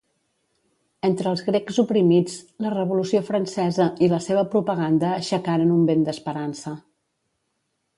[1.09, 6.79] Entre els grecs oprimits la Revolució Francesa i la seva propaganda aixecaren un vent d'esperança.